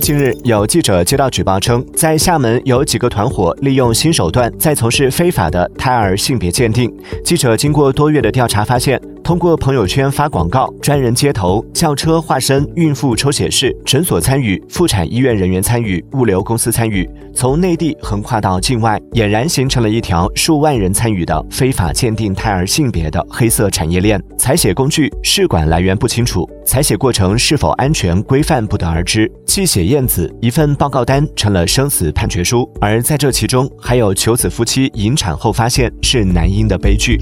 [0.00, 6.90] 近日，有记者接到举报称，在厦门有几个团伙利用新手段在从事非法的胎儿性别鉴定。
[7.24, 9.00] 记者经过多月的调查发现。
[9.28, 24.18] 通过朋友圈发广告、专人接头、轿车化身孕妇抽血室、诊所参与、妇产医院人员参与、物流公司参与，从内地横跨到境外，俨然形成了一条数万人参与的非法鉴定胎儿性别的黑色产业链。
[24.38, 29.30] 采血工具、试管来源不清楚，采血过程是否安全规范不得而知。
[29.44, 37.18] 寄血验子一份报告单成了生死判决书，而在这其中，还有求子夫妻引产后发现是男婴的悲剧。